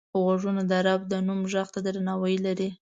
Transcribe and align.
غوږونه 0.23 0.61
د 0.71 0.73
رب 0.85 1.01
د 1.07 1.13
نوم 1.27 1.41
غږ 1.51 1.67
ته 1.73 1.79
درناوی 1.85 2.35
لري 2.45 2.69